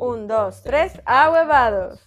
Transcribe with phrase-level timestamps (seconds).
[0.00, 2.00] Un, dos, tres, ahuevados.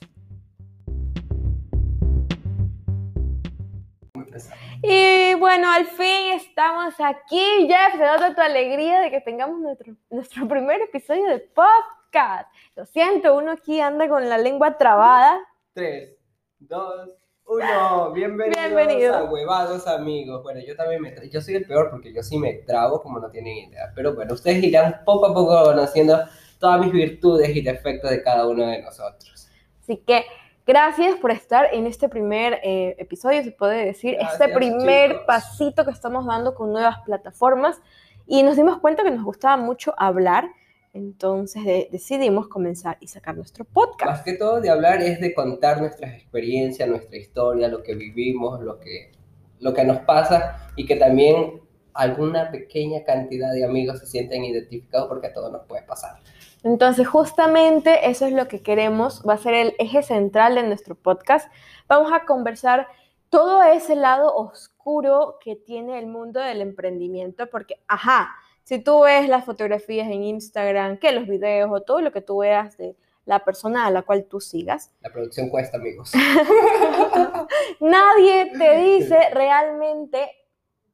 [4.81, 7.67] Y bueno, al fin estamos aquí.
[7.67, 12.49] Jeff, se nota tu alegría de que tengamos nuestro, nuestro primer episodio de podcast.
[12.77, 15.37] Lo siento, uno aquí anda con la lengua trabada.
[15.73, 16.17] 3,
[16.59, 17.09] 2,
[17.45, 18.13] 1.
[18.13, 19.15] Bienvenidos Bienvenido.
[19.15, 20.41] a Huevados, amigos.
[20.43, 23.29] Bueno, yo también me yo soy el peor porque yo sí me trago como no
[23.29, 23.91] tienen idea.
[23.93, 26.17] Pero bueno, ustedes irán poco a poco conociendo
[26.61, 29.49] todas mis virtudes y defectos de cada uno de nosotros.
[29.81, 30.23] Así que
[30.65, 35.23] gracias por estar en este primer eh, episodio, se puede decir, este Gracias, primer chicos.
[35.27, 37.81] pasito que estamos dando con nuevas plataformas.
[38.27, 40.47] Y nos dimos cuenta que nos gustaba mucho hablar,
[40.93, 44.05] entonces de- decidimos comenzar y sacar nuestro podcast.
[44.09, 48.61] Más que todo de hablar es de contar nuestras experiencias, nuestra historia, lo que vivimos,
[48.61, 49.11] lo que,
[49.59, 51.59] lo que nos pasa y que también
[51.93, 56.11] alguna pequeña cantidad de amigos se sienten identificados porque a todos nos puede pasar.
[56.63, 60.95] Entonces, justamente eso es lo que queremos, va a ser el eje central de nuestro
[60.95, 61.51] podcast.
[61.87, 62.87] Vamos a conversar
[63.29, 69.27] todo ese lado oscuro que tiene el mundo del emprendimiento, porque, ajá, si tú ves
[69.27, 73.43] las fotografías en Instagram, que los videos o todo lo que tú veas de la
[73.43, 76.11] persona a la cual tú sigas, La producción cuesta, amigos.
[77.79, 80.29] nadie te dice realmente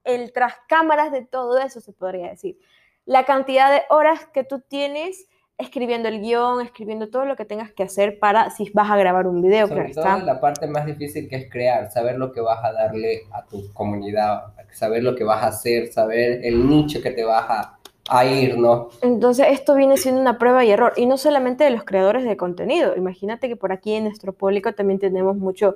[0.04, 2.58] el tras cámaras de todo eso, se podría decir.
[3.06, 7.72] La cantidad de horas que tú tienes escribiendo el guion, escribiendo todo lo que tengas
[7.72, 10.34] que hacer para si vas a grabar un video, Sobre claro todo está.
[10.34, 13.74] la parte más difícil que es crear, saber lo que vas a darle a tu
[13.74, 18.26] comunidad, saber lo que vas a hacer, saber el nicho que te vas a, a
[18.26, 18.90] ir, ¿no?
[19.02, 22.38] Entonces, esto viene siendo una prueba y error, y no solamente de los creadores de
[22.38, 22.96] contenido.
[22.96, 25.74] Imagínate que por aquí en nuestro público también tenemos muchos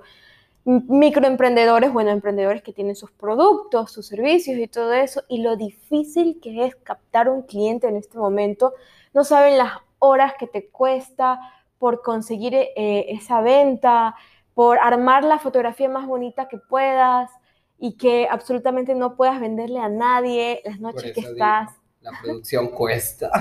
[0.63, 6.39] microemprendedores, bueno, emprendedores que tienen sus productos, sus servicios y todo eso, y lo difícil
[6.39, 8.73] que es captar un cliente en este momento.
[9.13, 11.39] No saben las horas que te cuesta
[11.77, 14.15] por conseguir eh, esa venta,
[14.53, 17.31] por armar la fotografía más bonita que puedas
[17.79, 21.31] y que absolutamente no puedas venderle a nadie las noches que digo.
[21.31, 21.71] estás
[22.01, 23.31] La producción cuesta.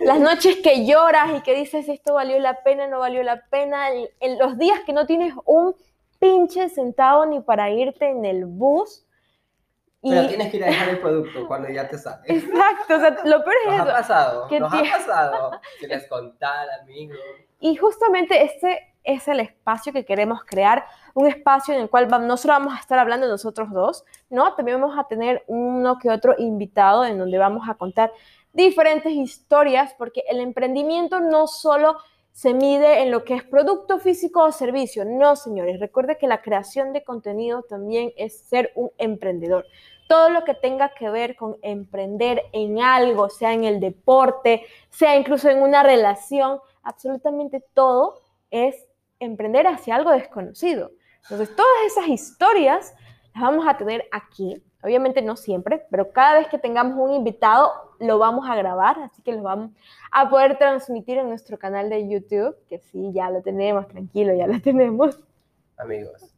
[0.00, 3.88] las noches que lloras y que dices esto valió la pena, no valió la pena,
[3.92, 5.76] en los días que no tienes un
[6.18, 9.03] pinche centavo ni para irte en el bus.
[10.04, 12.22] Y, Pero tienes que ir a dejar el producto cuando ya te sale.
[12.26, 13.92] Exacto, o sea, lo peor es Nos ha eso.
[13.92, 15.50] pasado, que nos ha pasado.
[15.80, 17.16] Si les contara, amigos.
[17.58, 20.84] Y justamente este es el espacio que queremos crear,
[21.14, 24.54] un espacio en el cual no solo vamos a estar hablando nosotros dos, ¿no?
[24.54, 28.12] También vamos a tener uno que otro invitado en donde vamos a contar
[28.52, 31.96] diferentes historias, porque el emprendimiento no solo
[32.34, 35.78] se mide en lo que es producto físico o servicio, no, señores.
[35.78, 39.66] Recuerde que la creación de contenido también es ser un emprendedor.
[40.08, 45.16] Todo lo que tenga que ver con emprender en algo, sea en el deporte, sea
[45.16, 48.20] incluso en una relación, absolutamente todo
[48.50, 48.86] es
[49.18, 50.90] emprender hacia algo desconocido.
[51.22, 52.94] Entonces, todas esas historias
[53.34, 54.62] las vamos a tener aquí.
[54.82, 59.22] Obviamente no siempre, pero cada vez que tengamos un invitado lo vamos a grabar, así
[59.22, 59.70] que lo vamos
[60.12, 64.46] a poder transmitir en nuestro canal de YouTube, que sí, ya lo tenemos, tranquilo, ya
[64.46, 65.18] lo tenemos.
[65.78, 66.34] Amigos,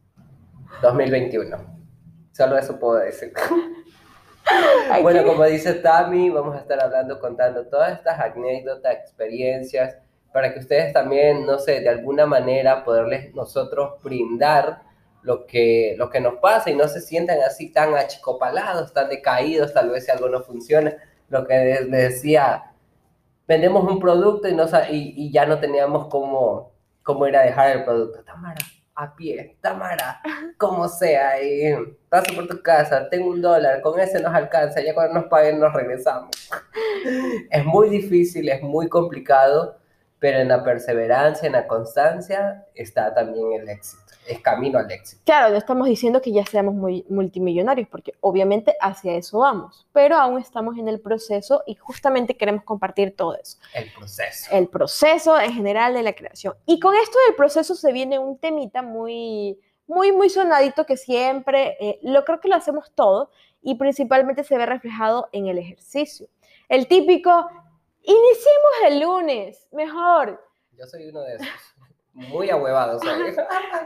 [0.81, 1.76] 2021.
[2.37, 3.33] Solo eso puedo decir.
[5.01, 9.97] Bueno, como dice Tami, vamos a estar hablando, contando todas estas anécdotas, experiencias,
[10.31, 14.83] para que ustedes también, no sé, de alguna manera poderles nosotros brindar
[15.21, 19.73] lo que, lo que nos pasa y no se sientan así tan achicopalados, tan decaídos,
[19.73, 20.95] tal vez si algo no funciona.
[21.27, 22.71] Lo que les decía,
[23.49, 26.71] vendemos un producto y, no, y, y ya no teníamos cómo,
[27.03, 28.23] cómo ir a dejar el producto.
[28.23, 28.55] Tamara,
[28.97, 30.19] a pie, Tamara,
[30.57, 31.75] como sea, y
[32.09, 35.59] paso por tu casa, tengo un dólar, con ese nos alcanza, ya cuando nos paguen
[35.59, 36.31] nos regresamos.
[37.51, 39.77] Es muy difícil, es muy complicado,
[40.17, 45.21] pero en la perseverancia, en la constancia, está también el éxito, es camino al éxito,
[45.25, 50.17] Claro, no estamos diciendo que ya seamos muy multimillonarios, porque obviamente hacia eso vamos, pero
[50.17, 53.57] aún estamos en el proceso y justamente queremos compartir todo eso.
[53.73, 54.49] el proceso.
[54.51, 56.53] el proceso en general de la creación.
[56.65, 61.77] Y con esto del proceso se viene un temita muy, muy, muy sonadito que siempre,
[61.79, 63.31] eh, lo creo que lo hacemos todo
[63.61, 66.27] y principalmente se ve reflejado en el ejercicio.
[66.69, 67.49] El típico,
[68.01, 70.43] iniciemos el lunes, mejor.
[70.77, 71.47] Yo soy uno de esos,
[72.29, 73.37] muy ahuevado, ¿sabes?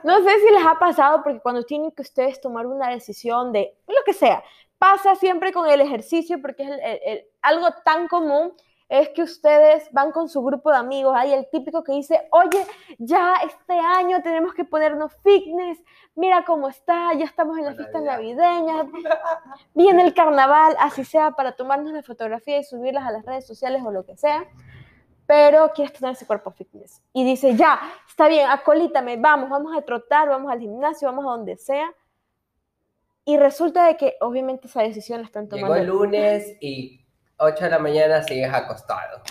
[0.04, 3.78] No sé si les ha pasado porque cuando tienen que ustedes tomar una decisión de
[3.88, 4.44] lo que sea,
[4.78, 8.54] pasa siempre con el ejercicio porque es el- el- el- algo tan común
[8.90, 12.66] es que ustedes van con su grupo de amigos, hay el típico que dice, oye,
[12.98, 15.82] ya este año tenemos que ponernos fitness,
[16.16, 18.44] mira cómo está, ya estamos en la La fiesta Navidad.
[18.44, 18.92] navideña,
[19.74, 23.82] viene el carnaval, así sea para tomarnos la fotografía y subirlas a las redes sociales
[23.86, 24.46] o lo que sea.
[25.32, 27.02] Pero quieres tener ese cuerpo fitness.
[27.14, 31.30] Y dice, ya, está bien, acolítame, vamos, vamos a trotar, vamos al gimnasio, vamos a
[31.30, 31.90] donde sea.
[33.24, 35.74] Y resulta de que obviamente esa decisión la están tomando.
[35.76, 37.06] Llegó el lunes y
[37.38, 39.22] 8 de la mañana sigues acostado.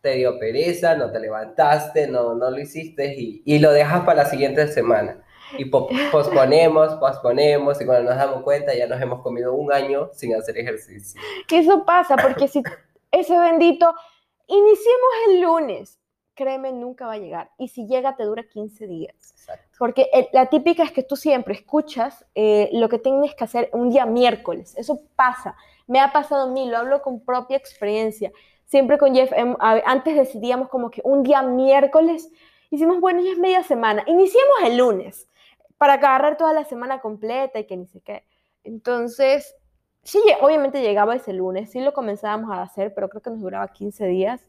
[0.00, 4.22] Te dio pereza, no te levantaste, no, no lo hiciste y, y lo dejas para
[4.22, 5.20] la siguiente semana.
[5.58, 10.10] Y po- posponemos, posponemos y cuando nos damos cuenta ya nos hemos comido un año
[10.12, 11.20] sin hacer ejercicio.
[11.50, 12.62] Eso pasa porque si
[13.10, 13.92] ese bendito,
[14.50, 16.00] iniciemos el lunes,
[16.34, 17.50] créeme, nunca va a llegar.
[17.58, 19.14] Y si llega, te dura 15 días.
[19.32, 19.78] Exacto.
[19.78, 23.70] Porque eh, la típica es que tú siempre escuchas eh, lo que tienes que hacer
[23.72, 24.74] un día miércoles.
[24.76, 25.54] Eso pasa.
[25.86, 28.32] Me ha pasado a mí, lo hablo con propia experiencia.
[28.66, 32.30] Siempre con Jeff, em, antes decidíamos como que un día miércoles,
[32.70, 34.04] hicimos, bueno, ya es media semana.
[34.06, 35.28] Iniciemos el lunes
[35.76, 38.24] para agarrar toda la semana completa y que ni sé qué.
[38.64, 39.56] Entonces,
[40.02, 43.68] sí, obviamente llegaba ese lunes, sí lo comenzábamos a hacer, pero creo que nos duraba
[43.68, 44.40] 15 días.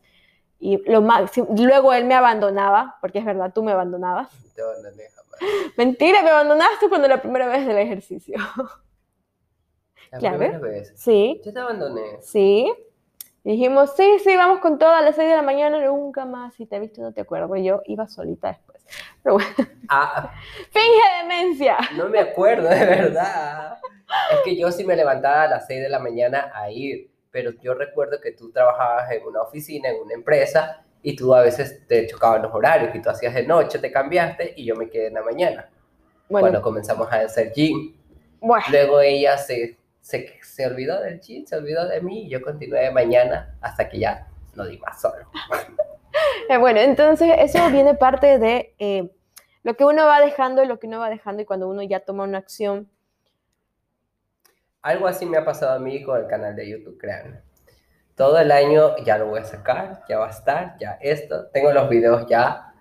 [0.59, 4.29] Y lo máximo, luego él me abandonaba, porque es verdad, tú me abandonabas.
[4.55, 5.39] Te abandoné jamás.
[5.77, 8.37] Mentira, me abandonaste cuando la primera vez del ejercicio.
[10.11, 10.37] La Claro.
[10.39, 10.91] primera vez.
[10.97, 12.01] Sí, Yo te abandoné.
[12.21, 12.71] sí.
[13.43, 16.53] Dijimos, sí, sí, vamos con todo a las 6 de la mañana, nunca más.
[16.53, 17.55] Si te he visto, no te acuerdo.
[17.55, 18.85] Y yo iba solita después.
[19.23, 19.49] Pero bueno,
[19.89, 20.31] Ah,
[20.69, 21.77] finge demencia.
[21.95, 23.79] no me acuerdo, de verdad.
[24.31, 27.51] Es que yo sí me levantaba a las 6 de la mañana a ir, pero
[27.61, 31.85] yo recuerdo que tú trabajabas en una oficina, en una empresa, y tú a veces
[31.87, 35.07] te chocaban los horarios, y tú hacías de noche, te cambiaste, y yo me quedé
[35.07, 35.69] en la mañana.
[36.29, 37.95] Bueno, Cuando comenzamos a hacer gym,
[38.39, 42.41] bueno, luego ella se, se, se olvidó del gym, se olvidó de mí, y yo
[42.41, 45.25] continué de mañana hasta que ya no di más solo.
[46.49, 49.09] Eh, bueno, entonces eso viene parte de eh,
[49.63, 52.01] lo que uno va dejando y lo que uno va dejando y cuando uno ya
[52.01, 52.89] toma una acción.
[54.81, 57.41] Algo así me ha pasado a mí con el canal de YouTube, créanme.
[58.15, 61.47] Todo el año ya lo voy a sacar, ya va a estar, ya esto.
[61.47, 62.73] Tengo los videos ya.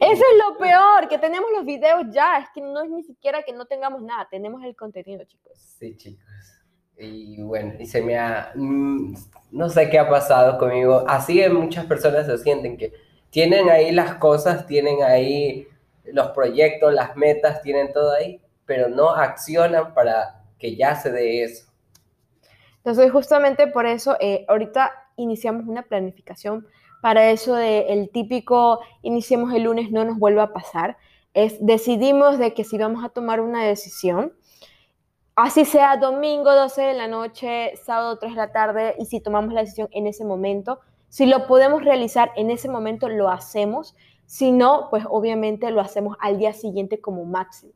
[0.00, 3.42] Eso es lo peor, que tenemos los videos ya, es que no es ni siquiera
[3.42, 5.52] que no tengamos nada, tenemos el contenido, chicos.
[5.78, 6.24] Sí, chicos.
[6.98, 8.52] Y bueno, y se me ha...
[8.54, 9.14] mm,
[9.50, 11.04] No sé qué ha pasado conmigo.
[11.06, 12.92] Así muchas personas se sienten que
[13.30, 15.68] tienen ahí las cosas, tienen ahí
[16.04, 21.44] los proyectos, las metas, tienen todo ahí, pero no accionan para que ya se dé
[21.44, 21.66] eso.
[22.78, 26.66] Entonces, justamente por eso, eh, ahorita iniciamos una planificación
[27.00, 30.96] para eso de el típico iniciemos el lunes no nos vuelva a pasar.
[31.34, 34.32] Es decidimos de que si vamos a tomar una decisión,
[35.34, 39.52] así sea domingo 12 de la noche, sábado 3 de la tarde, y si tomamos
[39.52, 43.94] la decisión en ese momento, si lo podemos realizar en ese momento, lo hacemos.
[44.24, 47.72] Si no, pues obviamente lo hacemos al día siguiente como máximo.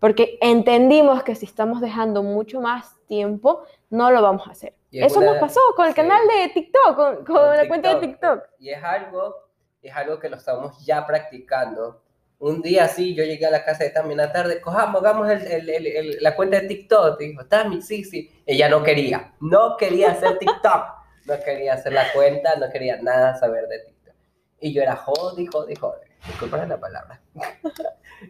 [0.00, 4.74] Porque entendimos que si estamos dejando mucho más tiempo, no lo vamos a hacer.
[4.92, 5.96] Eso nos pasó con el sí.
[5.96, 8.44] canal de TikTok, con, con con la cuenta de TikTok.
[8.58, 9.34] Y es algo,
[9.82, 12.02] es algo que lo estamos ya practicando.
[12.38, 15.28] Un día así, yo llegué a la casa de Tami en la tarde, cojamos, hagamos
[15.30, 17.20] el- el- el- la cuenta de TikTok.
[17.20, 18.30] Y dijo, Tami, sí, sí.
[18.44, 20.84] Ella no quería, no quería hacer TikTok.
[21.26, 24.14] no quería hacer la cuenta, no quería nada saber de TikTok.
[24.60, 26.06] Y yo era jodi, jodi, jodi.
[26.26, 27.20] Disculpen la palabra.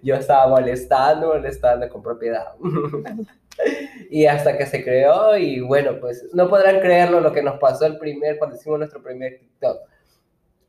[0.02, 2.54] Yo estaba molestando, molestando con propiedad.
[4.10, 7.86] y hasta que se creó y bueno, pues no podrán creerlo lo que nos pasó
[7.86, 9.78] el primer, cuando hicimos nuestro primer TikTok.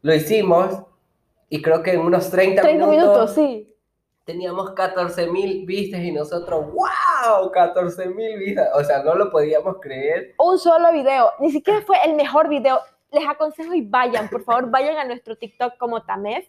[0.02, 0.84] Lo hicimos
[1.50, 3.76] y creo que en unos 30, 30 minutos, minutos, sí.
[4.26, 8.70] teníamos 14 mil vistas y nosotros, wow, 14 mil vistas.
[8.76, 10.36] O sea, no lo podíamos creer.
[10.38, 11.32] Un solo video.
[11.40, 12.80] Ni siquiera fue el mejor video.
[13.12, 16.46] Les aconsejo y vayan, por favor, vayan a nuestro TikTok como Tamef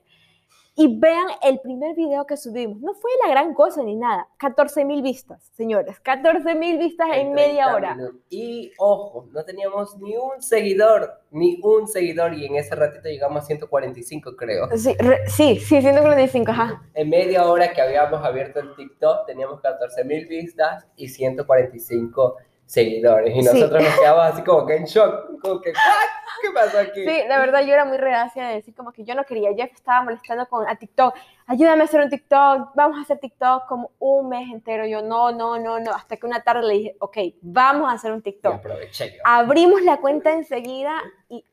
[0.80, 2.80] y vean el primer video que subimos.
[2.80, 4.28] No fue la gran cosa ni nada.
[4.38, 5.98] 14 mil vistas, señores.
[6.00, 7.94] 14 mil vistas en 30 media hora.
[7.96, 8.20] minutos.
[8.30, 13.42] Y ojo, no teníamos ni un seguidor, ni un seguidor y en ese ratito llegamos
[13.42, 14.68] a 145 creo.
[14.76, 16.82] Sí, re- sí, sí, 145, ajá.
[16.94, 22.36] En media hora que habíamos abierto el TikTok teníamos 14 mil vistas y 145
[22.68, 23.34] seguidores.
[23.34, 23.46] Y Sí.
[23.52, 26.42] nosotros nos quedamos así como que en shock, como que, "¿What?
[26.42, 27.04] ¿qué pasó aquí?
[27.04, 29.52] Sí, la verdad yo era muy reacia de decir como que yo no quería.
[29.56, 31.14] Jeff estaba molestando con a TikTok.
[31.46, 32.70] Ayúdame a hacer un TikTok.
[32.74, 34.86] Vamos a hacer TikTok como un mes entero.
[34.86, 35.90] Yo no, no, no, no.
[35.92, 38.54] Hasta que una tarde le dije, ok, vamos a hacer un Y TikTok.
[38.54, 39.22] aproveché yo.
[39.24, 41.44] Abrimos la cuenta enseguida y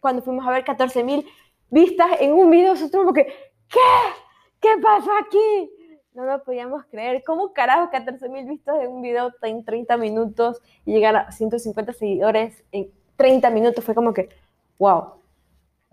[0.00, 1.26] cuando fuimos a ver 14 mil
[1.68, 3.26] vistas en un video, nosotros como que,
[3.68, 3.78] ¿qué?
[4.60, 5.70] ¿Qué pasó aquí?
[6.14, 7.22] No lo podíamos creer.
[7.24, 11.92] ¿Cómo carajo 14 mil vistas en un video en 30 minutos y llegar a 150
[11.94, 13.82] seguidores en 30 minutos?
[13.84, 14.28] Fue como que,
[14.78, 15.14] wow.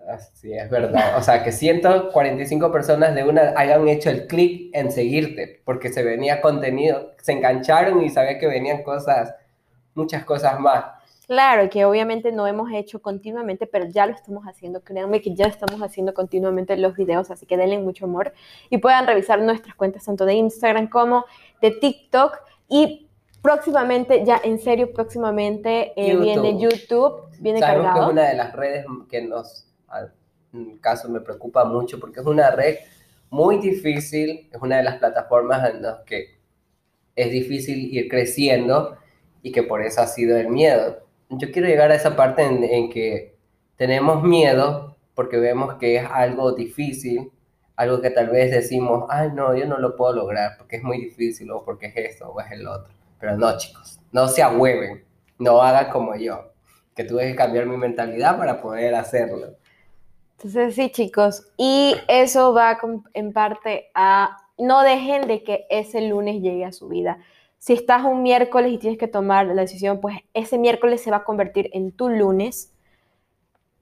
[0.07, 1.17] Así es verdad.
[1.17, 6.03] O sea, que 145 personas de una hayan hecho el clic en seguirte, porque se
[6.03, 9.35] venía contenido, se engancharon y sabía que venían cosas,
[9.93, 10.85] muchas cosas más.
[11.29, 14.81] Claro, que obviamente no hemos hecho continuamente, pero ya lo estamos haciendo.
[14.81, 18.33] Créanme que ya estamos haciendo continuamente los videos, así que denle mucho amor
[18.71, 21.25] y puedan revisar nuestras cuentas tanto de Instagram como
[21.61, 22.35] de TikTok.
[22.67, 23.11] Y
[23.43, 27.99] próximamente, ya en serio, próximamente eh, viene YouTube, viene Sabemos cargado.
[27.99, 29.67] que es una de las redes que nos,
[30.51, 32.77] en caso, me preocupa mucho porque es una red
[33.29, 36.39] muy difícil, es una de las plataformas en las que
[37.15, 38.97] es difícil ir creciendo
[39.43, 42.89] y que por eso ha sido el miedo yo quiero llegar a esa parte en,
[42.89, 43.37] que
[43.75, 47.31] tenemos miedo porque vemos que es algo difícil,
[47.75, 50.97] algo que tal vez decimos, ay, no, yo no lo puedo lograr porque es muy
[50.97, 52.93] difícil o porque es esto o es el otro.
[53.19, 55.03] Pero no, chicos, no se ahueven,
[55.37, 56.51] no hagan como yo,
[56.95, 59.55] que tuve que cambiar mi mentalidad para poder hacerlo.
[60.37, 62.79] Entonces, sí, chicos, y eso va
[63.13, 67.19] en parte a no dejen de que ese lunes llegue a su vida
[67.59, 71.17] si estás un miércoles y tienes que tomar la decisión, pues ese miércoles se va
[71.17, 72.73] a convertir en tu lunes.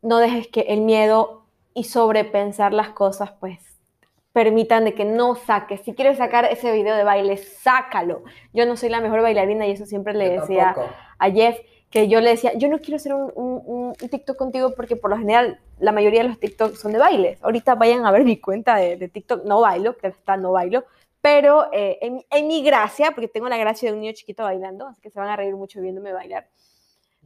[0.01, 1.43] No dejes que el miedo
[1.75, 3.59] y sobrepensar las cosas, pues
[4.33, 5.81] permitan de que no saques.
[5.81, 8.23] Si quieres sacar ese video de baile, sácalo.
[8.51, 10.75] Yo no soy la mejor bailarina y eso siempre le decía
[11.19, 11.57] a Jeff,
[11.89, 15.17] que yo le decía, yo no quiero hacer un, un, TikTok contigo porque por lo
[15.17, 17.43] general la mayoría de los TikTok son de bailes.
[17.43, 20.83] Ahorita vayan a ver mi cuenta de, de TikTok, no bailo, que está no bailo,
[21.27, 25.01] pero eh, en, mi gracia, porque tengo la gracia de un niño chiquito bailando, así
[25.01, 26.47] que se van a reír mucho viéndome bailar.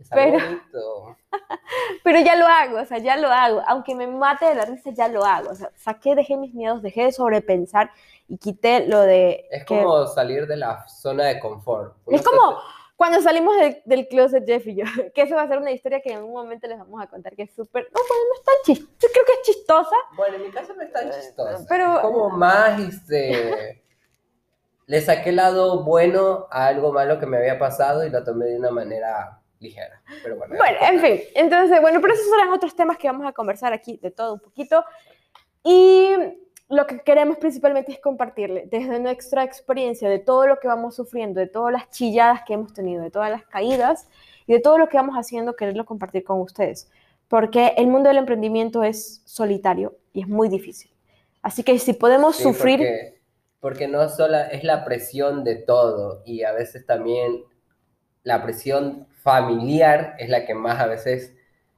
[0.09, 0.39] Pero,
[2.03, 3.61] pero ya lo hago, o sea, ya lo hago.
[3.67, 5.51] Aunque me mate de la risa, ya lo hago.
[5.51, 7.91] O sea, saqué, dejé mis miedos, dejé de sobrepensar
[8.27, 9.45] y quité lo de...
[9.51, 11.95] Es como salir de la zona de confort.
[12.07, 12.57] es como
[12.95, 13.55] cuando salimos
[13.85, 16.33] del, closet, Jeff y yo, que eso va a ser una historia que en un
[16.33, 17.83] momento les vamos a contar, que es súper...
[17.85, 19.95] No, bueno, no es tan chistosa, yo creo que es chistosa.
[20.15, 21.65] Bueno, en mi caso no es tan chistosa.
[21.69, 21.95] Pero...
[21.95, 23.80] Es como más, este
[24.91, 28.47] le saqué el lado bueno a algo malo que me había pasado y lo tomé
[28.47, 30.01] de una manera ligera.
[30.21, 33.31] Pero bueno, bueno en fin, entonces, bueno, pero esos serán otros temas que vamos a
[33.31, 34.83] conversar aquí de todo un poquito.
[35.63, 36.09] Y
[36.67, 41.39] lo que queremos principalmente es compartirle desde nuestra experiencia, de todo lo que vamos sufriendo,
[41.39, 44.09] de todas las chilladas que hemos tenido, de todas las caídas
[44.45, 46.91] y de todo lo que vamos haciendo, quererlo compartir con ustedes.
[47.29, 50.91] Porque el mundo del emprendimiento es solitario y es muy difícil.
[51.41, 53.20] Así que si podemos sufrir porque
[53.89, 57.43] no solo es la presión de todo y a veces también
[58.23, 61.33] la presión familiar es la que más a veces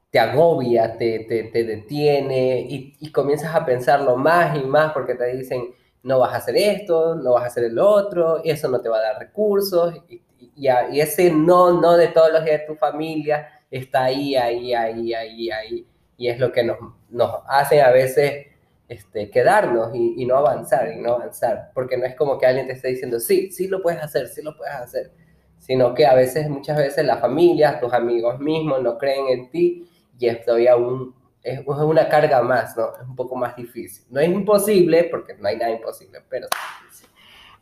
[0.09, 5.73] te agobia, te, te, detiene y, comienzas a pensarlo más y más porque te dicen
[6.03, 8.89] no vas a hacer esto, no vas a hacer el otro, y eso no te
[8.89, 10.21] va a dar recursos y,
[10.55, 15.13] y, ese no, no de todos los días de tu familia está ahí, ahí, ahí,
[15.13, 15.87] ahí, ahí
[16.17, 16.77] y es lo que nos,
[17.09, 18.47] nos hace a veces
[18.87, 22.73] este, quedarnos y, no avanzar y no avanzar, porque no es como que alguien te
[22.73, 25.11] esté diciendo, sí, sí lo puedes hacer, sí lo puedes hacer,
[25.57, 29.89] sino que a veces, muchas veces la familia, tus amigos mismos no creen en ti
[30.19, 32.95] y es todavía un, es una carga más, ¿no?
[32.95, 34.05] Es un poco más difícil.
[34.09, 36.47] No es imposible, porque no hay nada imposible, pero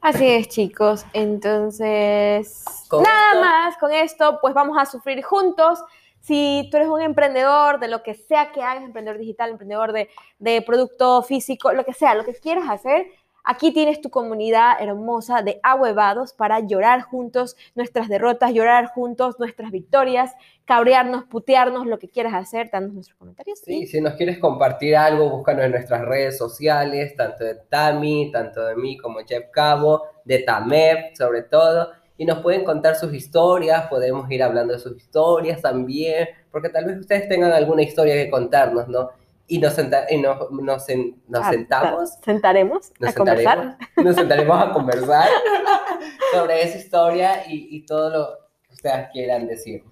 [0.02, 1.06] Así es, chicos.
[1.14, 5.84] Entonces, nada más con esto, pues vamos a sufrir juntos
[6.22, 10.10] si tú eres un emprendedor de lo que sea que hagas, emprendedor digital, emprendedor de,
[10.40, 13.08] de producto físico, lo que sea, lo que quieras hacer,
[13.44, 19.72] Aquí tienes tu comunidad hermosa de ahuevados para llorar juntos nuestras derrotas, llorar juntos nuestras
[19.72, 20.32] victorias,
[20.66, 23.60] cabrearnos, putearnos, lo que quieras hacer, danos nuestros comentarios.
[23.60, 28.64] Sí, si nos quieres compartir algo, búscanos en nuestras redes sociales, tanto de Tami, tanto
[28.64, 31.90] de mí como Jeff Cabo, de Tamep sobre todo
[32.22, 36.86] y nos pueden contar sus historias, podemos ir hablando de sus historias también, porque tal
[36.86, 39.10] vez ustedes tengan alguna historia que contarnos, ¿no?
[39.48, 39.76] Y nos,
[40.08, 40.88] y nos, nos,
[41.28, 42.12] nos ah, sentamos.
[42.24, 43.78] Sentaremos a conversar.
[43.96, 45.30] Nos sentaremos a conversar
[46.32, 48.38] sobre esa historia y, y todo lo
[48.68, 49.84] que ustedes quieran decir.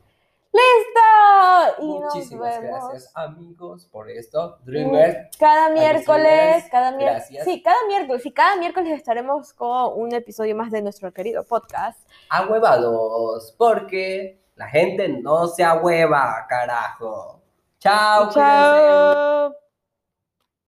[0.52, 1.84] ¡Listo!
[1.84, 4.58] Y Muchísimas gracias, amigos, por esto.
[4.64, 5.30] Dreamer.
[5.38, 7.44] Cada miércoles, cada miércoles.
[7.44, 8.24] Sí, cada miércoles.
[8.24, 12.00] Sí, cada miércoles estaremos con un episodio más de nuestro querido podcast.
[12.30, 17.42] Ahuevados, porque la gente no se ahueva, carajo.
[17.80, 19.69] Chao, Chao.